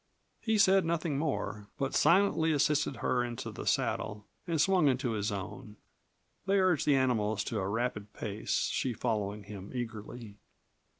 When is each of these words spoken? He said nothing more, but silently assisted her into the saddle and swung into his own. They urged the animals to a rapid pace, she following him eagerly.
He 0.39 0.57
said 0.57 0.83
nothing 0.83 1.19
more, 1.19 1.67
but 1.77 1.93
silently 1.93 2.51
assisted 2.53 2.95
her 3.05 3.23
into 3.23 3.51
the 3.51 3.67
saddle 3.67 4.25
and 4.47 4.59
swung 4.59 4.87
into 4.87 5.11
his 5.11 5.31
own. 5.31 5.75
They 6.47 6.59
urged 6.59 6.87
the 6.87 6.95
animals 6.95 7.43
to 7.43 7.59
a 7.59 7.67
rapid 7.69 8.11
pace, 8.11 8.61
she 8.73 8.93
following 8.93 9.43
him 9.43 9.71
eagerly. 9.75 10.37